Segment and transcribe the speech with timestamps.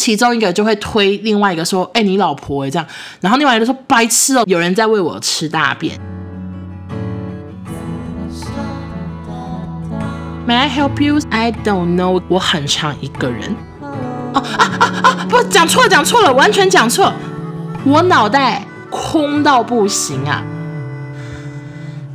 [0.00, 2.88] 其中一个就会推另外一个说：“哎，你老婆哎这样。”
[3.20, 6.00] 然后另外一个说：“白痴哦，有人在喂我吃大便。”
[10.48, 11.20] May I help you?
[11.28, 12.22] I don't know.
[12.28, 13.54] 我很常一个人。
[14.32, 15.26] 哦啊啊啊！
[15.28, 17.12] 不，讲错了，讲错了，完全讲错。
[17.84, 20.42] 我脑袋空到不行啊！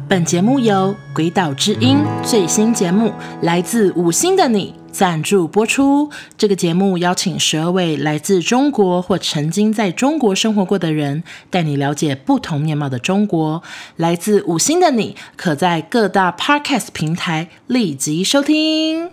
[0.07, 3.09] 本节目由鬼岛之音最新节目
[3.41, 6.09] 《来自五星的你》赞助播出。
[6.37, 13.61] 这个节目邀请十二位来自中国或曾经在中国生活过的人，带你了解不同面貌的中国。
[13.97, 19.11] 来自五星的你，可在各大 Podcast 平台立即收听。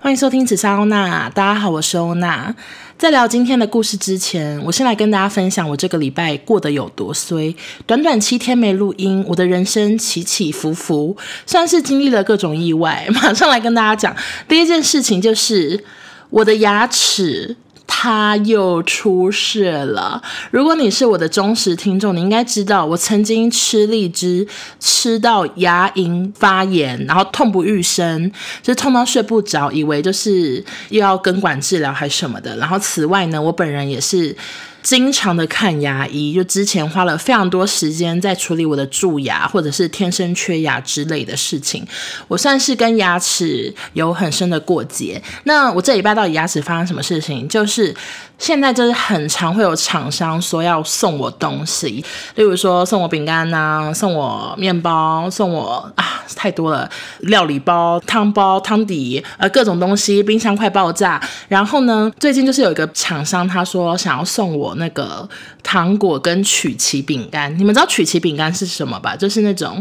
[0.00, 2.56] 欢迎收听紫砂欧娜，大家好，我是欧娜。
[2.98, 7.52] 在聊今天的故事之前，我先来跟大家分享我这个礼拜过得有多衰。
[7.84, 13.04] 短短七天没录音，我的人生起起伏伏，算是经历了各种意外。
[13.10, 14.14] 马上来跟大家讲，
[14.46, 15.82] 第一件事情就是
[16.30, 17.56] 我的牙齿。
[17.94, 20.20] 他又出事了。
[20.50, 24.48] 如果你是我的忠实听众，你应该知道，我曾经吃荔枝
[24.80, 32.56] 吃到牙龈发炎，然后痛不欲生，就痛到睡不着，以为就是又要根管治疗还是什么的。
[32.56, 34.34] 然后此外呢，我本人也是。
[34.82, 41.86] 经常的看牙医，就之前花了非常多时间在处理我的蛀牙或者是天生缺牙之类的事情。
[42.28, 45.22] 我算是跟牙齿有很深的过节。
[45.44, 47.48] 那我这礼拜到底牙齿发生什么事情？
[47.48, 47.94] 就是。
[48.42, 52.04] 现在就是很常会有厂商说要送我东西，
[52.34, 56.90] 例如说送我饼干呐，送我面包，送我啊太多了，
[57.20, 61.22] 料理包、汤包、汤底，呃各种东西，冰箱快爆炸。
[61.46, 65.28] 然后呢，最近就是有一个厂商他说想要送我那个
[65.62, 69.14] 糖果跟曲奇饼干，你们知道曲奇饼干是什么吧？
[69.14, 69.80] 就是那种。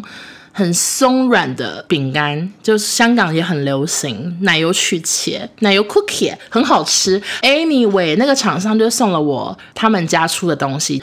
[0.51, 7.21] 很松软的饼干，就是香港也很流行，奶油曲奇、奶油 cookie 很好吃。
[7.41, 11.01] Anyway，那个厂商就送了我他们家出的东西。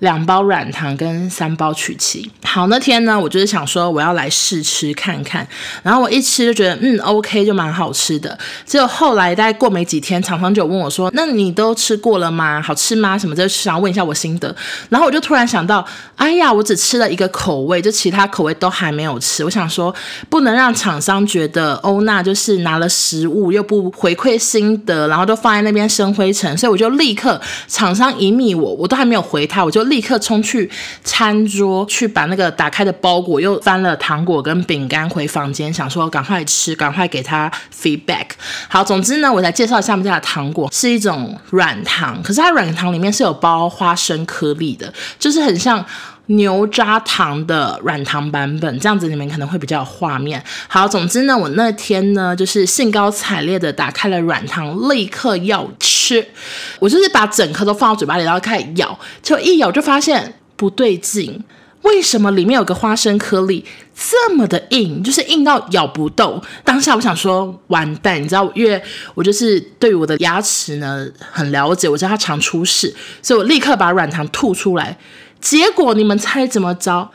[0.00, 2.30] 两包软糖跟三包曲奇。
[2.44, 5.46] 好，那天呢，我就是想说我要来试吃看看，
[5.82, 8.36] 然后我一吃就觉得嗯 OK，就蛮好吃的。
[8.64, 12.62] 结果后来大概过没几天，厂商就问我说：“那你都吃过了吗？
[12.62, 13.18] 好吃吗？
[13.18, 14.54] 什么的？”想要问一下我心得。
[14.88, 15.84] 然后我就突然想到，
[16.16, 19.44] 哎呀，我只吃了一个口味，就其他口味都还没有吃。
[19.44, 19.94] 我想说，
[20.30, 29.87] 不能让厂商觉得欧娜就是拿了食物又不回馈心得，然后都放在那边生灰尘，所以我就立刻厂商一密我，我都还没有回他，我就。
[29.88, 30.70] 立刻冲去
[31.02, 38.26] 餐桌去把那个打开的包裹又翻了糖果跟饼干回房间，想说赶快吃，赶快给他 feedback。
[38.68, 45.84] 好，总之呢，我来介绍一下我们家的糖果，是一种软糖，可是它软糖里面是有包花生颗粒的，就是很像
[46.26, 50.42] 牛轧糖的软糖版本，这样子你们可能会比较有画面。
[50.68, 56.26] 好，总之呢，我那天呢就是兴高采烈的打开了软糖，立刻要吃，吃
[56.78, 61.44] 我就是把整颗都放到嘴巴里，然后开始咬，就一咬就发现不对劲，
[61.82, 63.64] 为什么里面有个花生颗粒
[63.94, 66.40] 这么的硬，就是硬到咬不动。
[66.64, 68.80] 当下我想说完蛋，你知道，因为
[69.14, 74.96] 我就是对我的牙齿呢很了解，我知道它常出事，所以我立刻把软糖吐出来。
[75.40, 77.10] 结果你们猜怎么着？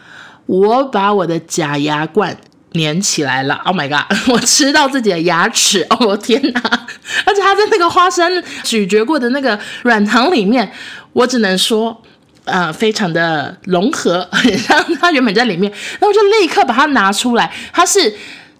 [0.45, 2.37] 我把我的假牙冠
[2.73, 3.55] 粘起来了。
[3.65, 4.05] Oh my god！
[4.31, 5.85] 我吃到自己的牙齿。
[5.89, 6.61] 哦，我天哪！
[7.25, 10.71] 而且它在那个花生咀嚼过的那个软糖里面，
[11.13, 12.01] 我只能说，
[12.45, 15.71] 呃，非常的融合， 很像它原本在里面。
[15.99, 18.13] 然后就立刻把它拿出来，它是。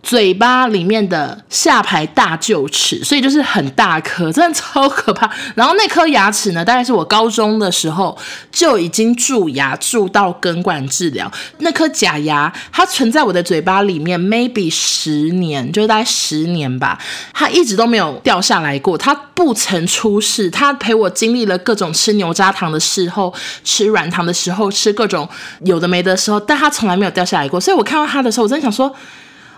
[0.03, 5.30] 嘴巴里面的下排大臼齿，所以就是很大颗，真的超可怕。
[5.56, 8.16] 然后那颗牙齿呢，大概是我高中的时候
[8.52, 11.31] 就已经蛀牙，蛀到根管治疗。
[11.59, 17.00] 那颗假牙它存在我的嘴巴里面，maybe 十年，就大概十年吧，
[17.31, 20.50] 它一直都没有掉下来过，它不曾出事。
[20.50, 25.28] 它陪我经历了各种吃牛轧糖的时候，吃软糖的时候，吃各种
[25.62, 27.58] 有的没的时候，但它从来没有掉下来过。
[27.58, 28.94] 所以我看到它的时候，我真的想说。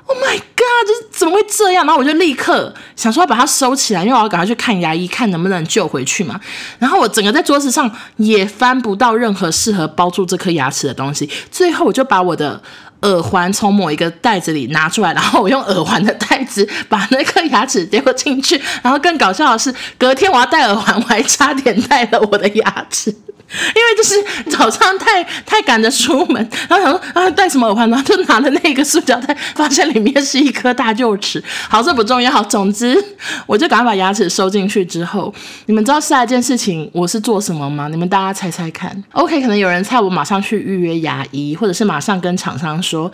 [0.08, 0.88] Oh my god！
[0.88, 1.86] 就是怎么会这样？
[1.86, 6.40] 然后我就立刻想说要把它收起来，因为我要赶快去看牙医，看能不能救回去嘛。
[6.78, 11.30] 然后我整个在桌子上也翻不到任何适合包住这颗牙齿的东西。
[11.50, 12.62] 最后我就把我的
[13.02, 18.62] 耳环从某一个袋子里拿出来，然后我用耳环的袋子把那颗牙齿丢进去。
[18.84, 23.16] 然后更搞笑的是，隔天我要戴耳环，我还差点戴了我的牙齿。
[23.56, 31.44] 因为就是早上太太赶着出门，然后想说啊戴什么耳环，然后就拿了那个塑胶袋，发现里面是一颗大臼齿。
[31.70, 32.44] 好，这不重要。
[32.44, 33.02] 总之，
[33.46, 35.34] 我就赶快把牙齿收进去之后，
[35.68, 37.88] 你们知道下一件事情我是做什么吗？
[37.88, 39.04] 你们大家猜猜看。
[39.14, 43.12] OK，可能有人猜我马上去预约牙医，或者是马上跟厂商说。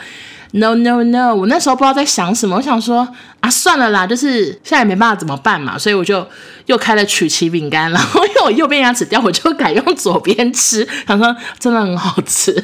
[0.53, 1.33] No no no！
[1.33, 3.07] 我那时候不知道在想什么，我想说
[3.39, 6.27] 啊，算了啦，就是现在也没办法怎么办嘛，所以我就
[6.65, 12.63] 又开了曲奇饼干，然后因为我右边牙齿掉，我就改用左边吃，想说真的很好吃。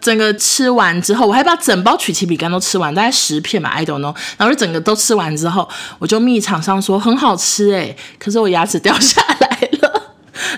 [0.00, 4.14] 整个吃完之后，我还把整包曲奇饼干都吃完，大概十片吧，I don't know。
[4.36, 5.68] 然后就整个都吃完之后，
[6.00, 10.02] 我就密厂商说很好吃诶，可是我牙齿掉下来了。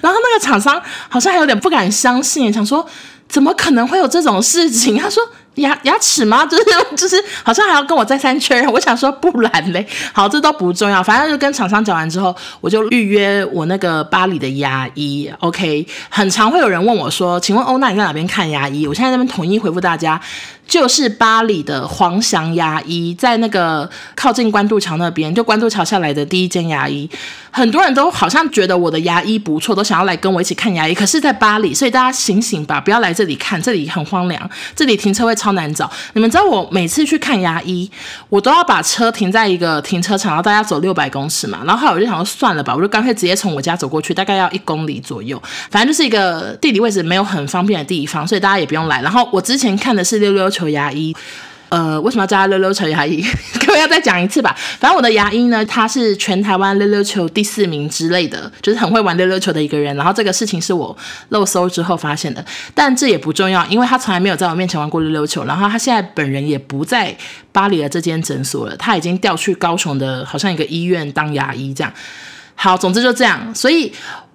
[0.01, 0.81] 然后那个厂商
[1.11, 2.89] 好像还有点不敢相信，想说
[3.29, 4.97] 怎么可能会有这种事情？
[4.97, 5.23] 他说。
[5.57, 6.47] 牙牙齿吗？
[6.47, 6.65] 就 是
[6.97, 8.71] 就是，好像还要跟我再三确认。
[8.73, 9.87] 我想说，不然嘞。
[10.13, 15.31] 好，这都不重要，反正就跟厂商讲完之后，我就预约我那个巴黎的牙医。
[15.41, 20.21] OK，很常会有人问我说：“请问欧娜你在哪边看牙医？”我现在在那边统一回复大家。
[20.73, 27.07] 就是巴黎的黄翔牙医，在那个靠近关渡桥那边，就关渡桥下来的第一间牙医。
[27.51, 30.95] 很多人都好像觉得我的牙医不错，都想要来跟我一起看牙医。
[30.95, 35.91] 可是，在巴黎，所以大家醒醒吧，不要来这里看，这里很荒凉，这里停车位超难找。
[36.15, 37.91] 你们知道，我每次去看牙医，
[38.31, 41.61] 我都要把车停在一个停车场，然后大家走六百公尺嘛。
[41.67, 45.41] 然后后来我就想说，算了吧，我就干脆直接从我家走过去，大概要一公里左右。
[45.71, 49.03] 反正就是一个地理位置没有很方便的地方，所以大家也不用来。
[49.03, 51.15] 然后我之前看的是溜溜球牙医，
[51.69, 53.25] 呃，为什么要叫他溜溜球牙医？
[53.67, 54.55] 各位要再讲一次吧。
[54.79, 59.97] 反正我的牙医呢，他是全台湾溜溜球第四名之类的，就是很会玩溜溜球的一个人。
[59.97, 60.95] 然后这个事情是我
[61.31, 62.45] 漏搜之后发现的，
[62.75, 65.45] 但这也不重要，因为他从来没有在我面前玩过溜溜球。
[65.45, 67.17] 然后他现在本人也不在
[67.53, 71.91] 巴黎的这间诊所了，他已经调去高雄的好像一个医院当牙医这样。
[72.55, 73.91] 好，总之就这样，所以。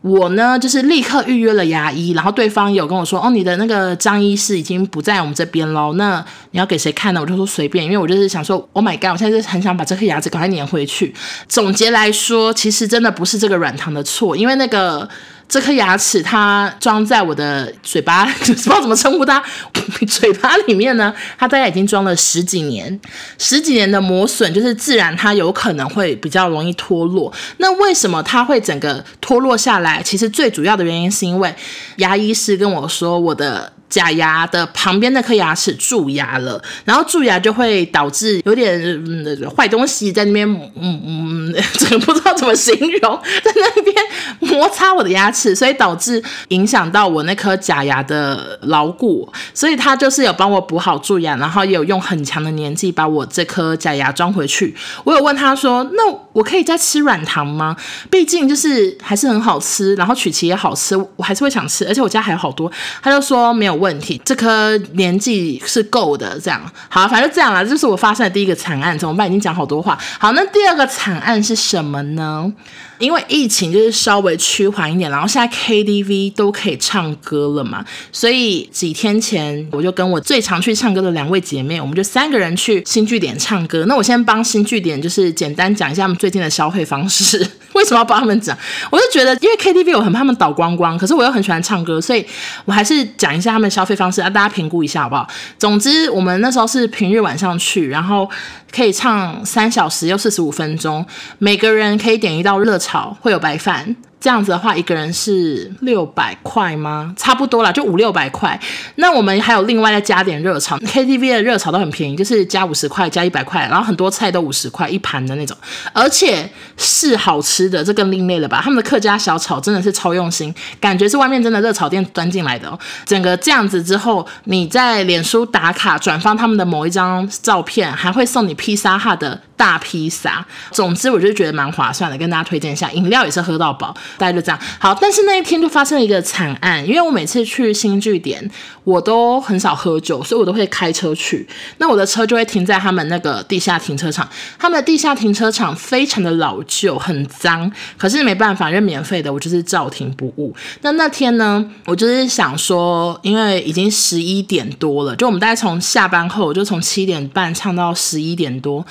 [0.07, 7.21] 我呢，就是立刻预约了牙医，然后对方有跟我说，哦，你的那个张医师已经不在我们这边喽，那你要给谁看呢？
[7.21, 11.13] 我就说随便，因为我就是想说，Oh my god，我现在是很想把这颗牙齿赶快粘回去。
[11.47, 15.09] 总结来说，其实真的不是这个软糖的错，因为那个。
[15.49, 19.41] 这颗牙齿它装在我的嘴巴， 不知道怎么称呼它，
[20.07, 22.99] 嘴巴里面呢，它大概已经装了十几年，
[23.37, 27.31] 十几年的磨损，就是自然它有可能会比较容易脱落。
[27.57, 30.01] 那为什么它会整个脱落下来？
[30.03, 31.53] 其实最主要的原因是因为
[31.97, 33.71] 牙医师跟我说我的。
[33.89, 43.95] 假牙的旁边那颗牙齿蛀牙了，然后蛀牙就会导致有点嗯坏东西在那边，嗯嗯，这个不知道怎么形容，在那边
[44.39, 54.75] 摩擦我的牙齿，所以导致影响到我那颗假牙的牢固，所以他就是有帮我补好蛀牙，然后也有用很强的年纪把我这颗假牙装回去。
[55.03, 57.73] 我有问他说，那我可以再吃软糖吗？
[58.11, 62.69] 毕竟就是还是很好吃，然后曲奇也好吃，我还是会想吃，而且我家还有好多。
[63.01, 63.77] 他就说没有。
[63.77, 69.27] 问题，这颗年纪是够的，这样好，反正这样啦，这是我发生的第一个惨案，怎么办？
[69.27, 72.51] 已经讲好多话，好，那第二个惨案是什么呢？
[72.99, 83.85] 因为疫情就是稍微趋缓一点，然后现在 KTV 都可以唱歌了嘛，所以几天前我就跟我最常去唱歌的两位姐妹，我们就三个人去新据点唱歌。
[83.87, 87.47] 那我先帮新据点就是简单讲一下他们最近的消费方式。
[87.73, 88.57] 为什么要帮他们讲？
[88.89, 92.25] 我就觉得，因为 KTV 我很怕他们倒光光，可是我又很喜欢唱歌，所以
[92.65, 95.27] 我还是讲一下他们的消费方式，让大家评估一下好不好？
[95.59, 98.27] 总之，我们那时候是平日晚上去，然后
[98.71, 101.05] 可以唱三小时又四十五分钟，
[101.39, 103.95] 每个人可以点一道热炒，会有白饭。
[104.19, 107.13] 这样子的话，一个人是六百块吗？
[107.15, 108.59] 差不多啦，就五六百块。
[108.95, 115.55] 那我们还有另外再加点热炒，KTV 的热炒都很便宜，就是加五十块，加一百块，然后很多菜都五十块一盘的那种，
[115.93, 118.59] 而且是好吃的，这更另类了吧？
[118.63, 122.77] 他们的客家小炒真的是超用心，感觉是外面真的热炒店端进来的哦。
[123.05, 130.45] 整个这样子之后，你在脸书打卡转发他们的某一张照片，还会送你披萨哈的大披萨。
[130.71, 133.95] 总之，我就觉得蛮划算的，跟大家推荐一下，饮料也是喝到饱。
[134.17, 138.49] 大概就这样，好，但是那一天就发生了一个惨案，因为我每次去新据点，
[138.83, 141.45] 我都很少喝酒，所以我都会开车去。
[141.77, 150.55] 那我的车就会停在他们那个地下停车场，他们的地下停车场非常的老旧，很脏，可是没办法，因为免费的，我就是照停不误。
[150.81, 158.85] 那那天呢，我就是想说，因为已经十一点多了，就我们大概从下班后，就从七点半唱到十一点多，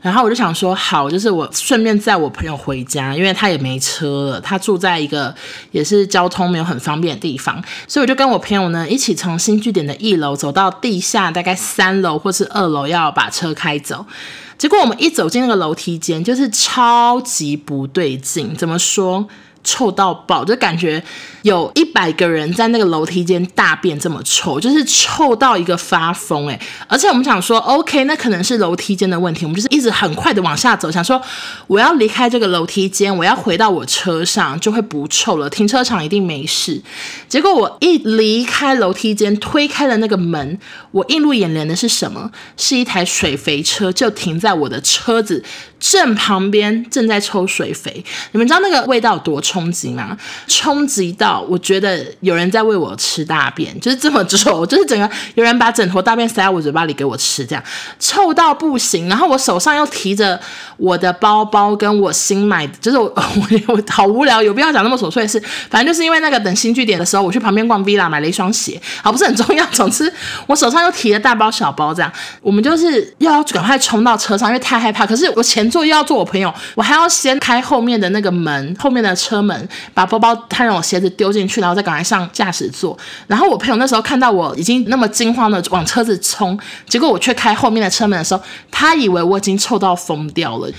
[0.00, 4.59] 然后我就想说，好，就是我顺便载我朋友回家，因为他也没车了，他。
[4.60, 5.34] 住在一个
[5.72, 14.06] 也是交通没有很方便的地方，所以我就跟我朋友呢一起从新据点的一楼走到地下大概三楼或是二楼，要把车开走。
[14.56, 18.54] 结果我们一走进那个楼梯间，就是超级不对劲。
[18.54, 19.26] 怎么说？
[19.62, 21.02] 臭到爆，就感觉
[21.42, 26.58] 有一百个人在那个楼梯间大便这么臭，就是臭到一个发疯哎！
[26.88, 31.20] 而且我们想说，OK，那可能是楼梯间的问题，我们就是一直很快的往下走，想说
[31.66, 36.80] 我要离开这个楼梯间，我要回到我车上就会不臭了，停车场一定没事。
[37.28, 40.58] 结果我一离开楼梯间，推开了那个门，
[40.92, 42.30] 我映入眼帘的是什么？
[42.56, 45.44] 是一台水肥车，就停在我的车子
[45.78, 48.02] 正旁边，正在抽水肥。
[48.32, 49.49] 你们知道那个味道多臭？
[49.50, 50.16] 冲击吗？
[50.46, 57.64] 冲击到我觉得有人在喂我吃大便，就是这么臭， 就是整个有人把整坨大便塞在我嘴巴里给我吃，这样
[57.98, 59.08] 臭到不行。
[59.08, 60.40] 然后我手上又提着
[60.76, 63.12] 我的包包，跟我新买的，就是我
[63.66, 65.42] 我，好无聊，有必要讲那么琐碎的事？
[65.68, 69.66] 反正就是因为那个等新据点的时候，我去旁边逛 Villa 买了一双鞋，好，不是很重要。
[69.72, 70.12] 总之
[70.46, 75.06] 我手上又提着大包小包，这样我们就是要赶快冲到车上，因为太害怕。
[75.06, 79.68] 可是我前座又要坐我朋友，我还要先开后面的那个门，后面的车门。
[79.94, 82.96] 把包包，他让我鞋子丢进去，然后再赶快上驾驶座。
[83.26, 90.70] 然后我朋友那时候看到我已经那么惊慌的往车子冲，结果我却开后面的车门的时候，他以为我已经臭到疯掉了。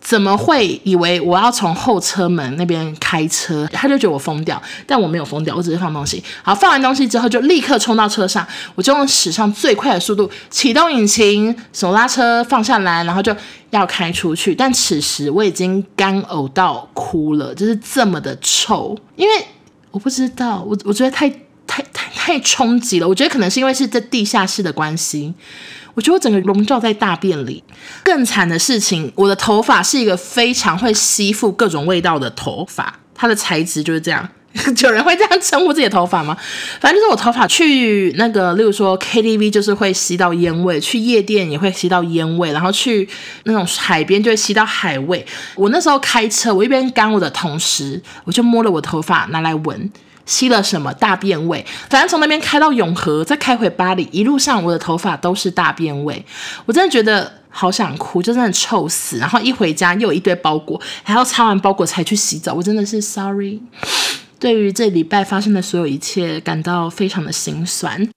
[0.00, 3.68] 怎么会以为我要从后车门那边开车？
[3.72, 6.22] 他就觉得我疯掉，但我没有疯掉，我只是放东西。
[6.42, 13.36] 好，放完东西之后就立刻冲到车上，我就用史上最快的速度启动引擎，手拉车放下来，然后就
[13.70, 14.54] 要开出去。
[14.54, 18.96] 但此时我已经干呕到哭了，就是这么的臭。
[19.16, 19.46] 因为
[19.90, 21.28] 我不知道，我我觉得太
[21.66, 23.06] 太太太冲击了。
[23.06, 25.34] 我觉得可能是因为是这地下室的关系。
[26.00, 27.62] 我觉得我整个笼罩在大便里。
[28.02, 34.26] 更惨的事情，我的头发是一个非常会吸附各种味道的头发，它的材质就是这样。
[34.82, 36.34] 有人会这样称呼自己的头发吗？
[36.80, 43.06] 反正就是我头发去那个，例如说 KTV 就是会吸到烟味，去夜店也会吸到烟味，然后去
[43.44, 45.24] 那种海边就会吸到海味。
[45.54, 49.92] 我那时候开车，我一边干我的同时，我就摸了我头发拿来闻。
[50.26, 51.64] 吸了什么大便味？
[51.88, 56.24] 反正从那边开到永和，再开回巴黎，一路上我的头发都是大便味。
[56.66, 59.18] 我真的觉得好想哭，就真的臭死。
[59.18, 62.54] 然后一回家又有一堆包裹，还要擦完包裹才去洗澡。
[62.54, 63.60] 我真的是 sorry，
[64.38, 68.08] 对于这礼拜发生的所有一切感到非常的心酸。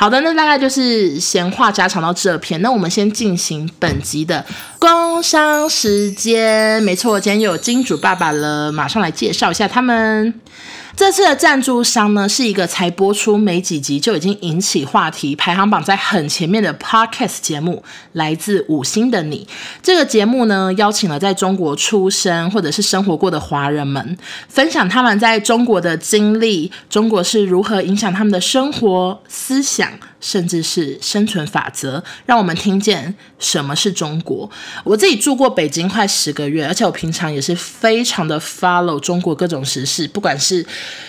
[0.00, 2.58] 好的，那大概就是闲话家常到这篇。
[2.62, 4.42] 那我们先进行本集的
[4.78, 6.82] 工商时间。
[6.82, 10.32] 没错，今天又有金主爸爸了，马上来介绍一下他们。
[10.96, 17.82] 这次的赞助商呢，是一个才播出没几集就已经引起话题、排行榜在很前面的 Podcast 节目，
[18.12, 19.46] 来自五星的你。
[19.82, 24.18] 这个节目呢，邀请了在中国出生或者是生活过的华人们，
[24.48, 29.90] 分享他们在中国的经历，中国是如何影响他们的生活、思想。
[30.20, 34.48] 甚至是生存法则，让我们听见什么是中国。
[34.84, 40.64] 我自己住过北京快十个月，而且我平常也是非常的 follow 中国各种时事，不管是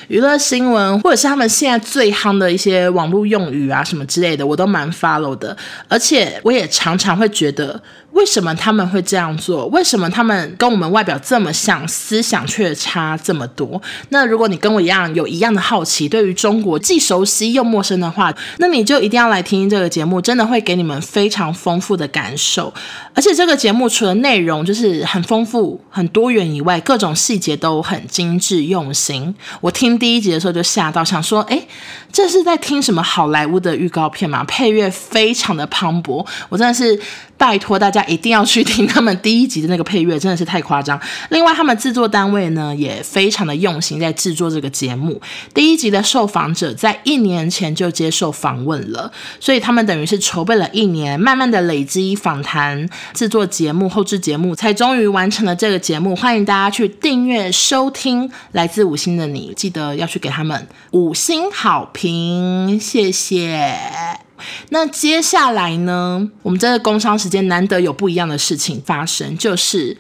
[0.07, 5.55] 娱乐新闻，或者是他们现在最夯的一些网络用语啊什么之类的，我都蛮 follow 的。
[5.87, 7.81] 而且我也常常会觉得。
[8.11, 9.65] 为什么他们会这样做？
[9.67, 13.81] 为什么他们跟我们外表这么像，思想却差这么多？
[14.09, 22.73] 那如果你跟我一样有一样的好奇，对于中国既熟悉又陌生的话，那你就一定要来听听这个节目，真的会给你们非常丰富的感受。
[23.13, 29.33] 而且这个节目除了内容就是很丰富、很多元以外，各种细节都很精致用心。
[29.61, 31.67] 我听第一集的时候就吓到，想说：诶，
[32.11, 34.43] 这是在听什么好莱坞的预告片吗？
[34.45, 36.99] 配乐非常的磅礴，我真的是。
[37.41, 41.00] 拜托大家一定要去听他们第一集的那个配乐，真的是太夸张。
[41.29, 45.22] 另外，他们制作单位呢也非常的用心在制作这个节目。
[45.53, 56.15] 第一集的受访者在一年前就接受访问了，所以他们等于是筹备了一年，慢慢的累积访谈、制作节目、后制节目，才终于完成了这个节目。
[56.15, 64.20] 欢迎大家去订阅收听《来自五星的你》，记得要去给他们五星好评，谢谢。
[64.69, 69.98] 那接下来呢，我们这个工商时间难得有不一样的事情发生，就是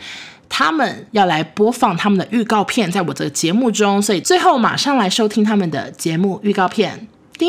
[0.49, 7.07] 他们要来播放他们的预告片，在我的节目中，所以最后马上来收听他们的节目预告片。
[7.37, 7.47] 滴，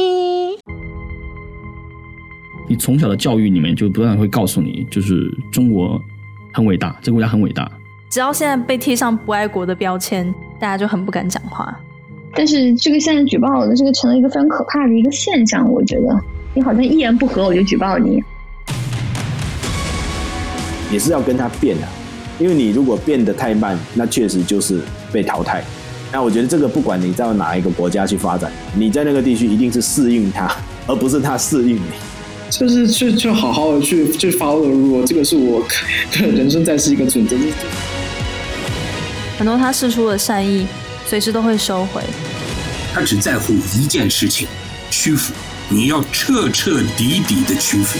[2.68, 6.00] 你从小的教育里面就不断会告诉你，就是中国
[6.54, 7.70] 很伟大，这个国家很伟大。
[8.10, 11.78] 只要现在被贴上不爱国的标签，大家就很不敢讲话。
[12.34, 16.08] 但是这个现在举报的这个成了一个非常可怕的一个现象，我觉得。
[16.54, 18.22] 你好像一言不合我就举报你，
[20.92, 21.88] 也是要跟他变的，
[22.38, 24.80] 因为你如果变得太慢，那确实就是
[25.10, 25.64] 被淘汰。
[26.12, 30.54] 那我觉得这个不管你到哪一个国家去发展，你在那个地区一定是适应他，
[30.86, 31.80] 而不是他适应你。
[32.50, 35.66] 就是去去好好的去去 follow，如果这个是我
[36.12, 37.34] 人生在世一个准则。
[39.38, 40.66] 很多他释出的善意，
[41.06, 42.02] 随时都会收回。
[42.92, 44.46] 他只在乎一件事情：
[44.90, 45.32] 屈服。
[45.74, 47.98] 你要彻彻底底的屈服。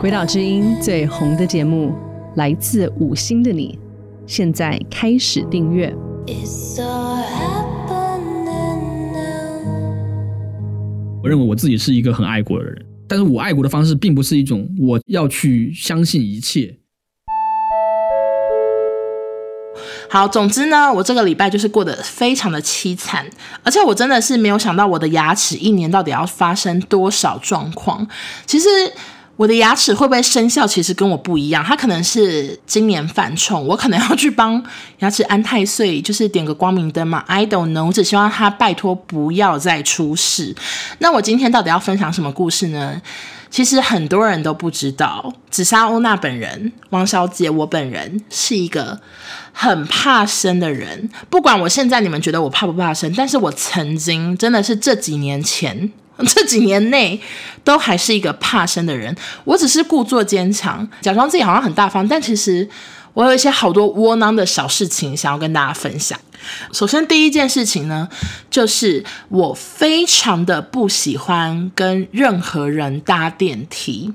[0.00, 1.94] 鬼岛之音最红的节目
[2.36, 3.78] 来自五星的你，
[4.26, 5.94] 现在开始订阅。
[11.22, 16.74] 我认为我自己是一个很爱国的人，但是我爱国的方式并不是一种我要去相信一切。
[20.14, 23.26] 好，总之呢，我这个礼拜就是过得非常的凄惨，
[23.64, 28.06] 而且我真的是没有想到我的牙齿一年到底要发生多少状况。
[28.46, 28.68] 其实
[29.34, 34.64] 我的牙齿会不会生效，其实跟我不一样，它可能是今年犯冲，我可能要去帮
[35.00, 37.24] 牙齿安太岁，就是点个光明灯嘛。
[37.26, 40.54] I don't know，我只希望他拜托不要再出事。
[41.00, 43.02] 那我今天到底要分享什么故事呢？
[43.50, 49.00] 其实很多人都不知道，紫砂欧娜本人，王小姐，我本人是一个
[49.56, 51.08] 很怕生的人。
[51.30, 55.90] 不管我现在你们觉得我怕不怕生，但是我曾经真的是这几年前、
[56.26, 57.18] 这几年内
[57.62, 59.16] 都还是一个怕生的人。
[59.44, 62.68] 我只是故作坚强，假装自己好像很大方，但其实
[63.14, 66.18] 我有一些好多窝囊的小事情想要跟大家分享。
[66.72, 68.08] 首先，第一件事情呢，
[68.50, 74.12] 就是我非常的不喜欢跟任何人搭电梯。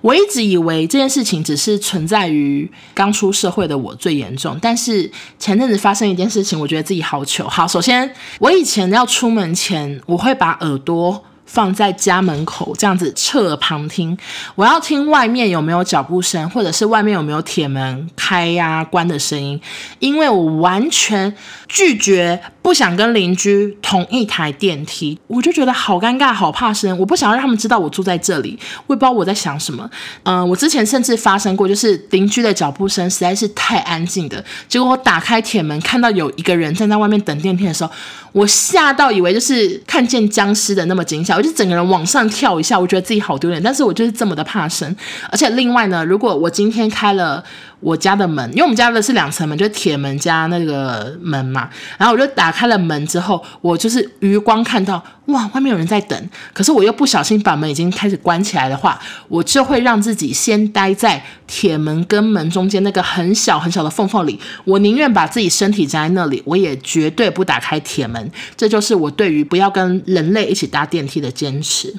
[0.00, 7.48] 我一直以为这件事情只是存在于刚出社会的我最严重，但是前阵子发生一件事情，我觉得自己好糗。
[7.48, 11.24] 好，首先，我以前要出门前，我会把耳朵。
[11.52, 14.16] 放在家门口这样子侧旁听，
[14.54, 19.60] 我要听外面有没有脚步声，或者是外面有没有铁门开呀、关的声音，
[19.98, 21.34] 因为我完全
[21.68, 29.86] 拒绝，不想跟邻居同一台电梯，我就觉得好尴尬，好怕生，我不想让他们知道我住在这里，我也不知道我在想什么。
[30.22, 37.92] 嗯、我之前甚至发生过，就是邻居的脚步声实在是太安静的，结果我打开铁门看到有一个人站在外面等电梯的时候，
[38.32, 41.41] 我吓到以为就是看见僵尸的那么惊吓。
[41.42, 44.94] 就整个人往上跳一下，我觉得自己好丢脸，但是我就是这么的怕生。
[45.30, 47.42] 而且另外呢，如果我今天开了
[47.80, 51.68] 我家的门，因为我们家的是两层门，就是铁门加那个门嘛，
[51.98, 68.30] 然后我就打开了门之后，我就是余光看到，哇，外面有人在等，可是我又不小心把门已经开始关起来的话，我就会让自己先待在铁门跟门中间那个很小很小的缝缝里，我宁愿把自己身体站在那里，我也绝对不打开铁门。
[68.56, 71.94] 这就是我对于不要跟人类一起搭电梯的坚持。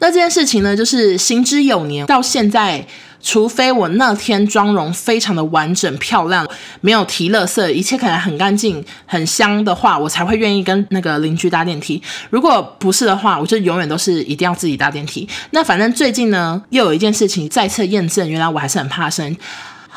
[0.00, 2.86] 那这件事情呢，就是行之有年，到现在。
[3.26, 6.46] 除非我那天妆容非常的完整漂亮，
[6.80, 12.00] 没有提垃圾，一切看起来很干净、很香的话，我才会愿意跟那个邻居搭电梯。
[12.30, 15.28] 如果不是的话，我就永远都是一定要自己搭电梯。
[15.50, 19.36] 那反正最近呢，又有一件事情再次验证，原来我还是很怕生。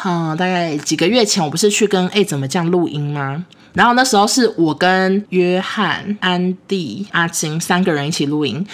[0.04, 3.46] 嗯，大概几个月前，我不是去跟 A 怎么这样录音吗？
[3.74, 8.66] 然后那时候是我跟约翰、安迪、阿金三个人一起录音。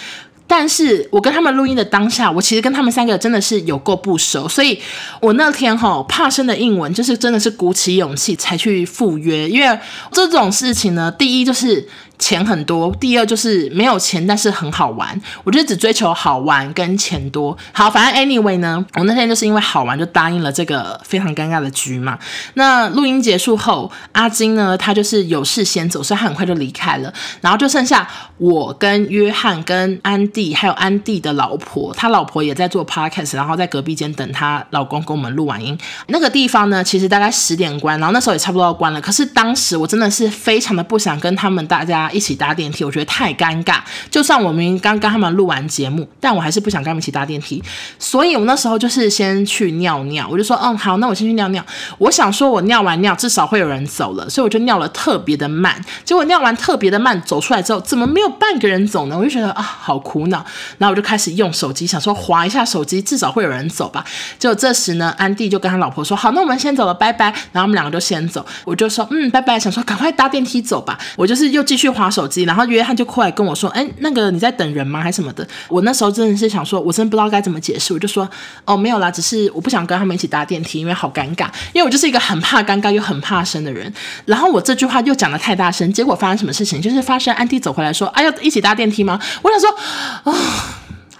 [0.46, 4.80] 但是我跟他们录音的当下，我其实跟他们三个真的是有够不熟，所以
[5.20, 9.78] 我那天哈怕生的英文就是真的是鼓起勇气才去赴约，因为
[10.12, 11.88] 这种事情呢，第一就是。
[12.18, 15.20] 钱很多，第二就是没有钱，但是很好玩。
[15.44, 17.56] 我就只追求好玩跟钱多。
[17.72, 22.18] 好，反正 anyway 呢，我那天就是因为好玩就答应了这个非常尴尬的局嘛。
[22.54, 27.12] 那录音结束后，阿金呢，他就是有事先走，所以他很快就离开了。
[27.42, 35.78] 然后就剩下我跟约翰、跟安迪，还有安迪的老婆，他老婆也在做 podcast，然后在隔壁间等他老公跟我们录完音。
[36.06, 39.00] 那个地方呢，其实大概十点关，然后那时候也差不多要关了。
[39.00, 42.05] 可是当时我真的是非常的不想跟他们大家。
[42.10, 43.80] 一起搭电梯，我觉得太尴尬。
[44.10, 47.62] 就算我们刚刚他们录完节目，但我还是不想跟他们一起搭电梯。
[47.98, 51.64] 所以我那时候就是先去尿尿，我就说，嗯，好，那我先去尿尿。
[51.98, 55.82] 我想说，我尿完尿至少会有人走了，所以我就尿了特别的慢。
[56.04, 59.16] 结果尿完特别的慢，走出来之后，怎么没有半个人走呢？
[59.18, 60.44] 我就觉得啊，好苦恼。
[60.78, 64.04] 然后我就开始用手机，想说滑一下手机，至少会有人走吧。
[64.38, 67.26] 结果这时呢，安迪就跟他老婆说，好，那我们先走了，拜拜。
[67.52, 69.58] 然后我们两个就先走，我就说，嗯，拜拜。
[69.58, 70.98] 想说赶快搭电梯走吧。
[71.16, 71.86] 我就是又继续。
[71.96, 75.00] 滑手机，然后约翰就过来跟我说：“哎，那个你在等人吗？
[75.00, 78.28] 还是什么的？”我那时候真的是想说，我真的不知道该怎么解释，我就说
[78.64, 81.46] ：“哦，没有啦，只是我不想跟他们一起搭电梯，因为好尴尬。
[81.72, 83.92] 因为我就是一个很怕尴尬又很怕生的人。
[84.24, 86.80] 然后我这句话又讲的太大声，结果发生什么事情？
[86.80, 90.34] 就是发生安迪走回来说：‘哎，要一起搭电梯吗？’我想说，啊、哦，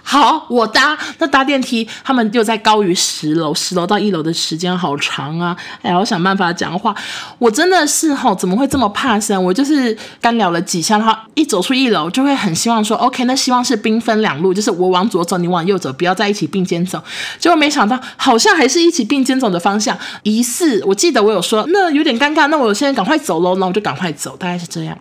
[0.09, 5.53] 好，我搭那搭电梯，他们又在高于十楼，十楼到一楼的时间好长啊！
[5.81, 6.95] 哎，我想办法讲话。
[7.37, 9.43] 我真的是吼，怎么会这么怕生？
[9.43, 17.03] 我就是干聊了几下，然后一走出一楼，就会很希望说，OK，那希望是兵分两路，就是我往左走，你往右走，不要在一起并肩走。
[17.37, 19.97] 结果没想到，好像还是一起并肩走的方向。
[20.23, 24.97] 疑似，我记得我有说，那有点尴尬，那我现在赶快走喽，那我就赶快走，大概是这样。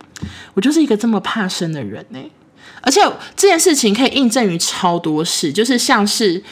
[0.55, 2.19] 我就是一个这么怕生的人呢、
[2.81, 3.01] 而且
[3.37, 6.43] 这件事情可以印证于超多事，就是像是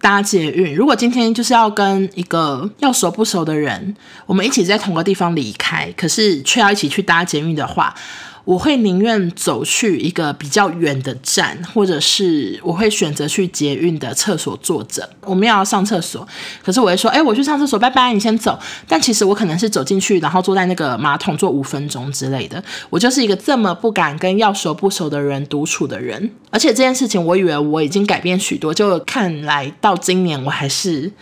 [0.00, 7.94] 搭捷运，如果今天就是要跟一个要熟不熟的人，我们一起在同个地方离开，可是却要一起去搭捷运的话。
[8.48, 15.06] 我会宁愿走去一个比较远的站，或者是我会选择去捷运的厕所坐着。
[15.26, 16.26] 我们要上厕所，
[16.64, 18.58] 可是我会说，哎，我去上厕所，拜拜，你先走。
[18.88, 22.64] 但其实我可能是走进去，然后坐在那个马桶坐五分钟之类的。
[22.88, 26.30] 我就是一个这么不敢跟要熟不熟的人独处的人。
[26.48, 31.12] 而且这件事情，我以为我已经改变许多，就看来到今年我还是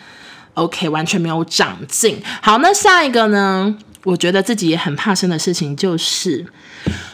[0.55, 2.23] OK，完全没有长进。
[2.41, 3.77] 好，那下一个呢？
[4.07, 6.47] 我觉得自己也很怕生的事情就是。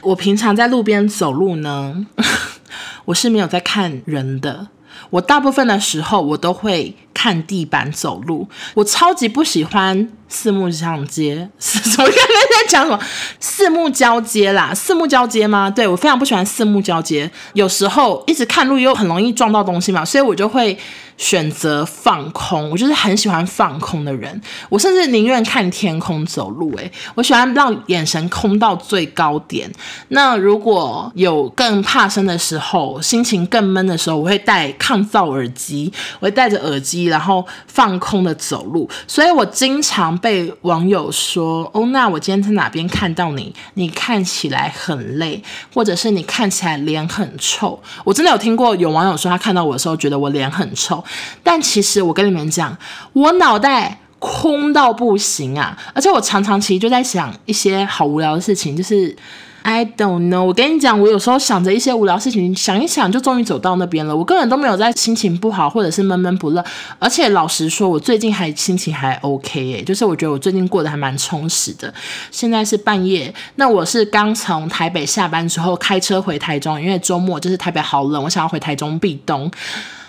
[0.03, 2.07] 我平常在路边走路呢，
[3.07, 4.69] 我是没有在看人的。
[5.11, 8.49] 我大部分的时候，我都会看地板走路。
[8.75, 11.49] 我超级不喜欢四目相接，
[11.99, 12.99] 我刚才在讲什么？
[13.41, 15.71] 四目交接啦，四目交接吗？
[15.71, 17.31] 对，我非常不喜欢四目交接。
[17.55, 20.79] 有时候一直看路又很容易撞到东西嘛，所以我就会。
[21.19, 24.41] 选择放空，我就是很喜欢放空的人。
[24.69, 26.75] 我甚至宁愿看天空走路。
[26.79, 29.71] 诶，我喜欢让眼神空到最高点。
[30.09, 38.89] 那如果有更怕生的时候，心情更闷的时候，我会戴抗噪耳机，我会戴着耳机，然后放空的走路。
[39.07, 43.55] 所以我经常被网友说：“哦，那我今天在哪边看到你？
[43.75, 45.43] 你看起来很累，
[45.75, 51.03] 或者是你看起来脸很臭。”我真的有听过有网友说，他看到我的时候觉得我脸很臭。
[51.43, 52.77] 但其实我跟你们讲，
[53.13, 55.77] 我脑袋空到不行啊！
[55.95, 59.17] 而且我常常其实就在想一些好无聊的事情，就是
[59.63, 60.45] I don't know。
[60.45, 64.17] 我跟你讲，我有时候想着一些无聊事情，想一想就终于走到那边了。
[64.17, 66.65] 我根本都没有在心情不好或者是闷闷不乐。
[66.99, 71.93] 而且老实说，我最近还心情还 OK 诶，就是我觉得我最近过得还蛮充实的。
[72.31, 79.51] 现在是半夜，那我是刚从台北下班之后开车回台中，因为周末就是台北好冷，我想要回台中避冬。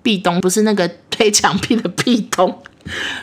[0.02, 2.54] 壁咚不是那个推墙壁的壁咚，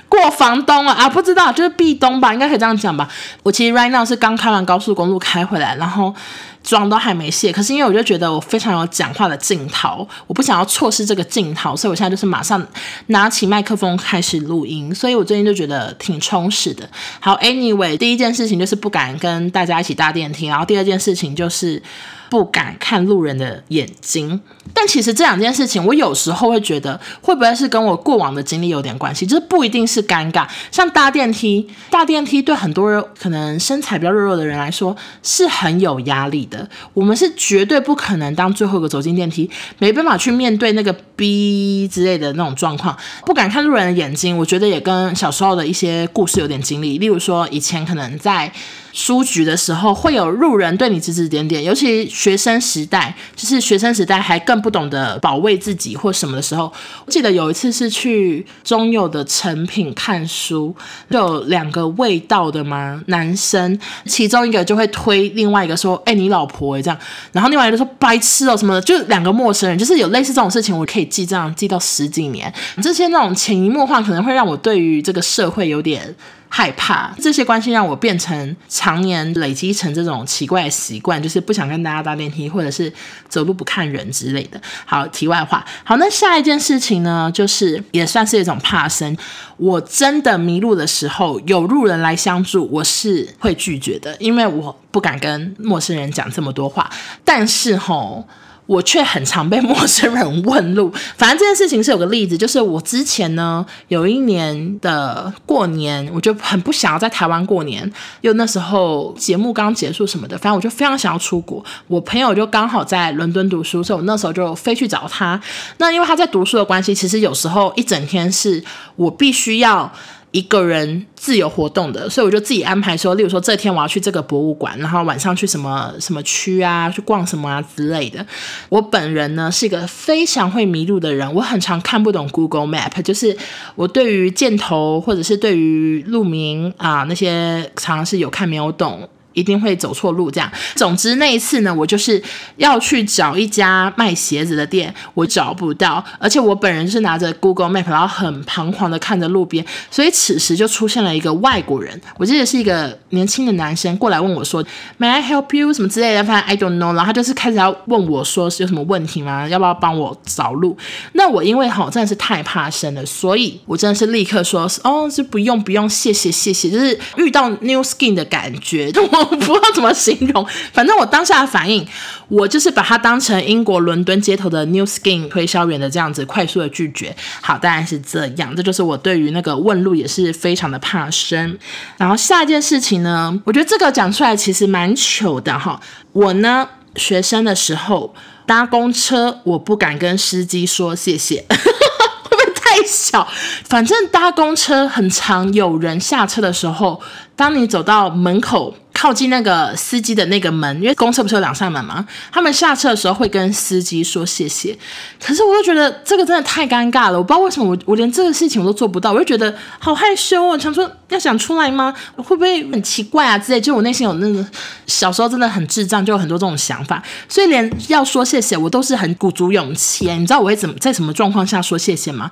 [0.08, 3.08] 过房东啊啊，不知道就是壁咚吧，应该可以这样讲吧。
[3.42, 6.14] 我其实 right now 是刚开完高速公路开回来，然后
[6.62, 12.64] 妆都还没卸，可是因为我就觉得我非常有讲话的劲头，我不想要错失这个劲头，所以我现在就是马上
[13.06, 16.88] 拿起麦克风开始录音，所以我最近就觉得挺充实的。
[17.18, 21.82] 好，anyway，第一件事情就是不敢跟大家一起搭电梯，然后第二件事情就是。
[22.30, 24.40] 不敢看路人的眼睛，
[24.72, 29.26] 但其实这两件事情，我有时候会觉得，会不会是跟我过往的经历有点关系？
[29.26, 36.68] 就是不一定是尴尬，像搭电梯，搭电梯对很多人可能身材比较弱弱的人来说是很有压力的。
[36.92, 42.94] 我们是绝对不可能当最后一个走进电梯，没办法去面对那个 B 之类的那种状况。
[43.24, 48.52] 不敢看路人的眼睛，我觉得也跟小时候的一些故事有点经历，例如说以前可能在。
[48.92, 56.72] 书局的时候会有路人对你指指点点，尤其学生时代，就是学生时代还更不懂得保卫自己或什么的时候。
[57.07, 60.74] 我记得有一次是去中友的诚品看书，
[61.09, 66.98] 就有两个味道的嘛男生，其中一个就会推另外一个说：“哎、你老婆哎这样。”
[67.33, 72.53] 然后另外一个说：“白痴哦什么的。”就两个陌生人，就是有类似这种事情，我可以记这样记到十几年。
[72.83, 76.14] 这些那种潜移默化，可能会让我对于这个社会有点。
[76.52, 82.92] 害怕这些关系让我变成常年累积成这种奇怪的习惯，就是不想跟大家搭电梯，或者是
[83.28, 84.60] 走路不看人之类的。
[84.84, 85.64] 好，题外话。
[85.84, 89.16] 好，那下一件事情呢，就是也算是一种怕生。
[89.56, 96.90] 我真的迷路的时候，有路人来相助，我是会拒绝的，因为我不敢跟陌生人讲这么多话。
[97.24, 98.26] 但是吼。
[98.70, 100.92] 我却很常被陌生人问路。
[101.18, 111.64] 反正这件事情是有个例子，就是我之前呢，有一年的过年，我就很不想要在台湾过年，又那时候节目刚结束什么的，反正我就非常想要出国。
[111.88, 115.40] 我朋友就刚好在伦敦读书，所以我那时候就飞去找他。
[115.78, 118.62] 那因为他在读书的关系，其实有时候一整天是
[118.94, 119.92] 我必须要。
[120.32, 128.24] 一个人自由活动的，所以我就自己安排说，例如说这天我要去这个博物馆，然后晚上去什么什么区啊，去逛什么啊之类的。
[128.68, 133.36] 我本人呢是一个非常会迷路的人，我很常看不懂 Google Map，就是
[133.74, 139.08] 我对于箭头或者是对于路名啊那些常常是有看没有懂。
[139.40, 140.31] 一定会走错路。
[140.31, 142.22] 这样，总之那一次呢，我就是
[142.57, 154.62] 要去找一家卖鞋子的店，我找不到，而且我本人是拿着 Google Map，然后很彷徨的看着路边，所以此时就出现了一个外国人，我记得是一个年轻的男生过来问我说
[154.98, 159.48] ，May I help you 什么之类的，反正 I don't know，然后他就是开始要问我说是有什么问题吗？
[159.48, 160.76] 要不要帮我找路？
[161.12, 171.86] 那我因为好真的是太怕生了，所以我真的是立刻说，哦，是不用不用，谢谢谢谢，就是遇到 new skin 的感觉，我 不知道怎么形容，反正我当下的反应，
[172.28, 177.14] 我就是把它当成英国伦敦街头的 new skin 推销员的这样子快速的拒绝。
[177.40, 181.58] 好，当然是这样，这就是我对于那个问路也是非常的怕生。
[181.96, 185.80] 然后下一件事情呢，我觉得这个讲出来其实蛮糗的哈。
[186.12, 188.14] 我呢，学生的时候
[188.46, 191.44] 搭公车，我不敢跟司机说谢谢。
[191.48, 193.26] 会不会太小，
[193.64, 197.00] 反正搭公车很常有人下车的时候，
[197.40, 198.74] 当你走到门口。
[198.92, 202.07] 靠近那个司机的那个门，因为公车不是有两扇门吗？
[202.31, 204.76] 他们下车的时候会跟司机说谢谢。
[205.24, 210.59] 可是我就觉得这个真的太尴尬了，我不知道为什么我我连这个事情我都做不到，我就觉得好害羞哦。
[210.59, 211.94] 想说要讲出来吗？
[212.16, 213.59] 会不会很奇怪啊之类？
[213.59, 214.46] 就我内心有那个
[214.87, 220.12] 小时候真的很智障，就有很多这种想法，所以连要说谢谢我都是很鼓足勇气。
[220.12, 222.31] 你知道我会怎么在什么状况下说谢谢吗？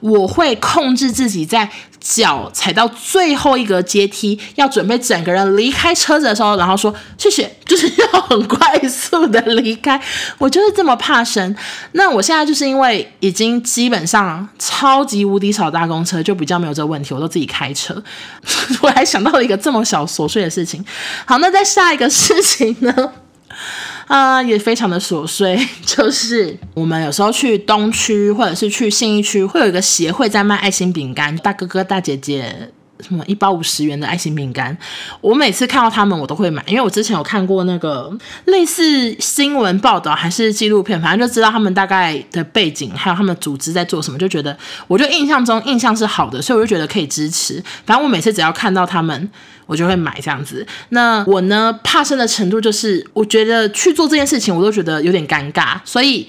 [0.00, 6.20] 我会控制自己在脚踩到最后一格阶梯，要准备整个人离开车。
[6.20, 9.98] 子的时候，然后说谢谢，就是要很快速的离开。
[10.38, 11.56] 我就是这么怕生。
[11.92, 18.02] 那我现在就是因为已经基本上超级无敌少搭公车，就比较没有这个问题，我都自己开车。
[18.82, 20.84] 我还想到了一个这么小琐碎的事情。
[21.24, 23.12] 好，那在下一个事情呢？
[24.06, 32.70] 啊、也非常的琐碎，就是我们有时候去东区或者是去信义区，会有一个协会在卖爱心饼干，大哥哥大姐姐。
[33.02, 34.76] 什么一包五十元的爱心饼干，
[35.20, 38.12] 我每次看到他们，我都会买，因为我之前有看过那个
[38.46, 47.62] 类似新闻报道还是纪录片，反正就知道他们大概的背景，还有他们组织在做什么，就觉得我就印象中印象是好的，所以我就觉得可以支持。
[47.84, 49.30] 反正我每次只要看到他们，
[49.66, 50.66] 我就会买这样子。
[50.90, 56.26] 那我呢，怕生的程度就是，我觉得去做这件事情，我都觉得有点尴尬，所以。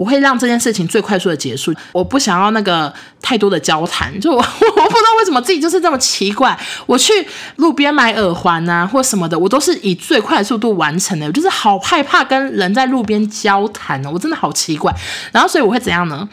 [0.00, 6.58] 我会让这件事情最快速的结束，我不想要那个太多的交谈，就我 我不知道为什么自己就是这么奇怪。
[6.86, 7.12] 我去
[7.56, 14.90] 路边买耳环啊或什么的，我都是以最快速度完成的，我就是好害怕跟人在路边交谈哦，我真的好奇怪。
[15.32, 16.26] 然后所以我会怎样呢？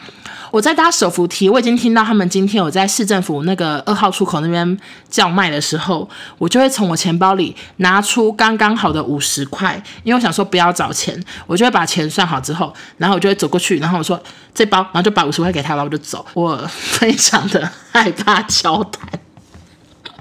[0.50, 6.08] 我在搭手扶梯，我已经听到他们今天有在市政府那个二号出口那边叫卖的时候，
[6.38, 14.18] 我就会从我钱包里拿出刚刚好的五十块，因为我想说不要找钱，我就会把钱算好之后，然后我就会走过去，然后我说
[14.54, 16.24] 这包，然后就把五十块给他，然后我就走。
[16.34, 19.08] 我非常的害怕交谈，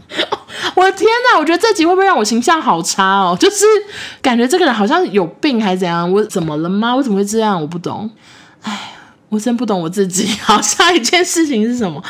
[0.76, 1.40] 我的天哪！
[1.40, 3.38] 我觉得这集会不会让我形象好差哦？
[3.40, 3.66] 就是
[4.22, 6.12] 感觉这个人好像有病还是怎样？
[6.12, 6.96] 我怎么了吗？
[6.96, 7.62] 我怎么会这样？
[7.62, 8.12] 我不懂，
[8.64, 8.94] 哎。
[9.30, 10.28] 我真不懂我自己。
[10.42, 12.02] 好，下一件事情是什么？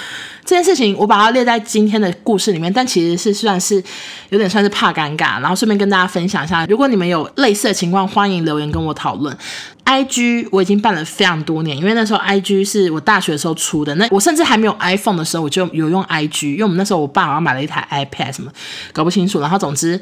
[0.45, 3.83] 这件事情我把它列在今天的故事里面，但其实是算是
[4.29, 6.65] 有点算是怕尴尬，然后顺便跟大家分享一下。
[6.67, 9.35] 如果你们有类似的情况，欢迎留言跟我讨论。
[9.83, 13.93] IG 我已经办了非常多年，因为那时候 IG 是我大学的时候出的。
[13.95, 18.51] 那我甚至还没有 iPhone 的时候，我就有用 IG，因为我们那时候我爸好像买了一台 iPad 什么，
[18.93, 19.41] 搞不清楚。
[19.41, 19.99] 然后总之。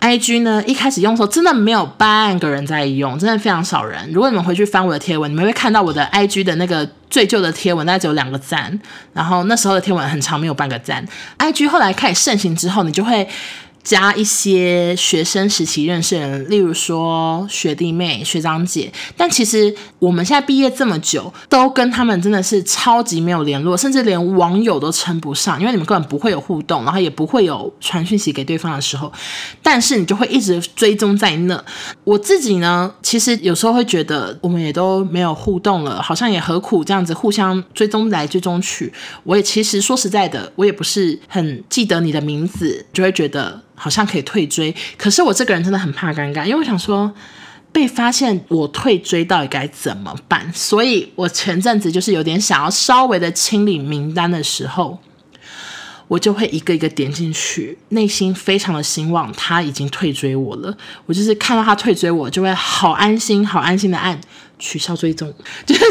[0.00, 4.10] IG 呢，一开始用的时候真的没有半个人在用，真的非常少人。
[4.12, 8.78] 如果你们回去翻我的贴文，你们会看到我的 IG 的那个最旧的贴文，大概只有两个赞。
[9.12, 11.04] 然后那时候的贴文很长，没有半个赞。
[11.38, 13.28] IG 后来开始盛行之后，你就会。
[13.88, 29.10] 加一些学生时期认识的人，例如说学弟妹、学长姐，但其实我们现在毕业这么久，都跟他们真的是超级没有联络，甚至连网友都称不上，因为你们根本不会有互动，然后也不会有传讯息给对方的时候，
[29.62, 31.64] 但是你就会一直追踪在那。
[32.04, 38.92] 我自己呢，其实有时候会觉得我们也都没有互动了，好像也何苦这样子互相追踪来追踪去。
[39.24, 43.62] 我也其实说实在的，我也不是很记得你的名字，就会觉得。
[43.78, 47.10] 好像可以退追，可是我这个人真的很怕尴尬，因为我想说
[47.70, 50.50] 被发现我退追到底该怎么办？
[50.52, 54.98] 所以我前阵子就是有点想要稍微的清理名单的时候，
[56.08, 60.76] 我就会一个一个点进去，内心非常的希望他已经退追我了。
[61.06, 64.18] 我就是看到他退追我，就会好安心、好安心的按
[64.58, 65.32] 取消追踪，
[65.64, 65.82] 就是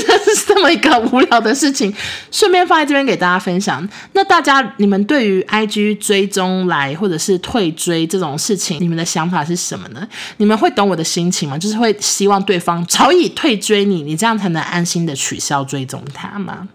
[0.47, 1.93] 这么一个无聊的事情，
[2.31, 3.87] 顺便放在这边给大家分享。
[4.13, 10.07] 那大家，你们对于 IG 追踪来或者是退追这种事情，你们的想法是什么呢？
[10.37, 11.57] 你们会懂我的心情吗？
[11.57, 16.67] 就是会希望对方早已退追你，你这样才能安心的取消追踪他吗？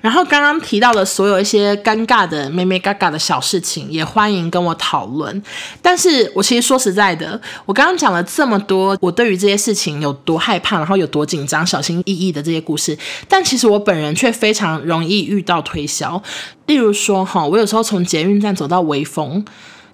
[0.00, 5.42] 然后刚刚提到的所有一些尴尬的、妹妹嘎嘎的小事情，也欢迎跟我讨论。
[5.82, 12.96] 但是我其实说实在的，我刚刚讲了这么多，我对于这些事情有多害怕，然后有多紧紧张、小心翼翼的这些故事，
[13.28, 16.22] 但其实我本人却非常容易遇到推销。
[16.64, 19.44] 例如说，哈，我有时候从捷运站走到微风，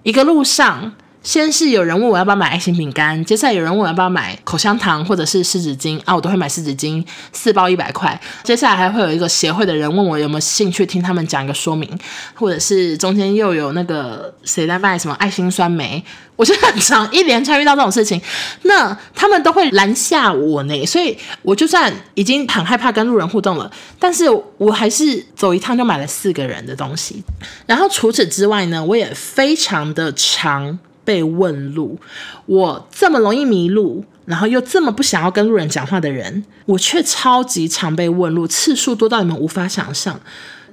[0.03, 0.93] 一个路上。
[1.23, 8.19] 先是有人问我要不要买爱心饼干，接下来有人问我要不要买口香糖或者是湿纸巾啊，我都会买湿纸巾，四包一百块。
[8.43, 11.89] 接下来还会有一个协会的人问我有没有兴趣听他们讲一个说明，
[12.35, 16.03] 或者是中间又有那个谁在卖什么爱心酸梅，
[16.35, 18.21] 我就很常一连串遇到这种事情，
[18.63, 24.25] 那他们都会拦下我呢，所以我就算已经很害怕跟路人互动了，但是
[24.57, 27.23] 我还是走一趟就买了四个人的东西。
[27.65, 30.77] 然后除此之外呢，我也非常的常。
[31.03, 31.99] 被问路，
[32.45, 40.19] 我这么容易迷路，然后又这么不想要跟路人讲话的人，我却超级常被问路，次数多到你们无法想象。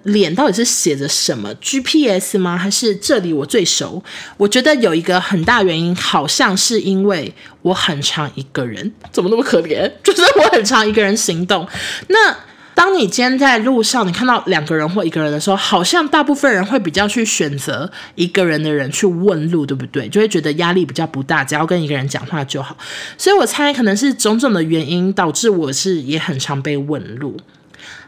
[0.05, 2.57] 脸到底是写着什么 GPS 吗？
[2.57, 4.03] 还是这里我最熟？
[4.39, 9.93] 我觉得有一个很大原因，好像是因为我很常一个人，怎么那么可怜？
[10.03, 11.69] 就是我很常一个人行动，
[12.09, 12.50] 那。
[12.81, 20.09] 当你今天在路上，你看到两个人或一个人的时候，好像大部分人会比较去选择一个人的人去问路，对不对？
[20.09, 22.75] 就会觉得压力比较不大，只要跟一个人讲话就好。
[23.19, 27.37] 所以我猜可能是种种的原因导致我是也很常被问路。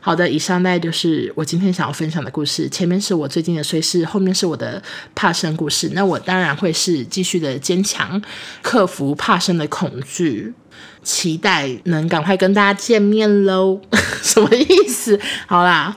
[0.00, 2.66] 好的，以上大概就是我今天想要分享的故事。
[2.70, 4.82] 前面是我最近的碎事，后面是我的
[5.14, 5.90] 怕生故事。
[5.92, 8.22] 那我当然会是继续的坚强，
[8.62, 10.54] 克服怕生的恐惧。
[11.02, 13.80] 期待能赶快跟大家见面喽，
[14.22, 15.18] 什么意思？
[15.46, 15.96] 好啦。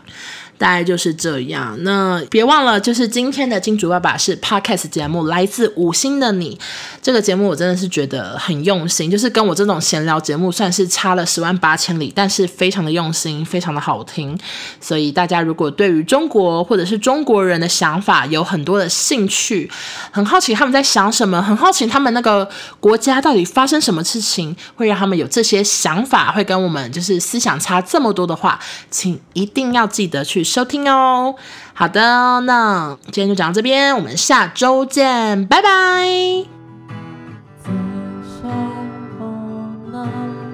[0.58, 1.76] 大概就是这样。
[1.84, 6.58] 那别忘了，就是今天的金主爸爸是 Podcast 节目，来自五星的你。
[7.02, 14.38] 这个节目我真的是觉得很用心，就是跟我这种闲聊节目算是差了十万八千里，但是非常的用心，非常的好听。
[14.80, 19.70] 所以大家如果对于中国或者是中国人的想法有很多的兴趣，
[20.12, 22.48] 很好奇他们在想什么，很好奇他们那个
[22.80, 28.58] 国家到底发生什么事情，会让他们有这些想法，会跟我们就是思想差这么多的话，
[28.90, 30.45] 请一定要记得去。
[30.46, 31.36] 收听哦，
[31.74, 35.70] 好的，那今天就讲到这边，我们下周见，拜拜。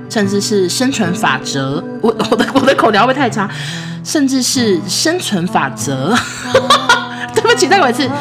[0.10, 3.48] 甚至是生存法则，我我的我的口条会太差？
[4.04, 6.16] 甚至是生存法则，
[7.36, 8.10] 对不起，再给我一次。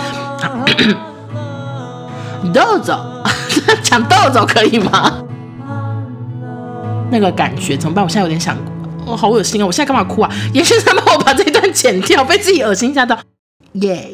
[2.55, 3.05] 豆走，
[3.83, 5.13] 讲豆走可以吗？
[7.11, 8.05] 那个感觉怎么办？
[8.05, 8.57] 我现在有点想。
[9.11, 9.67] 我、好恶心啊！
[9.67, 10.31] 我现在干嘛哭啊？
[10.55, 13.19] 也是他帮我把这段剪掉，被自己恶心吓到，
[13.73, 14.11] 耶、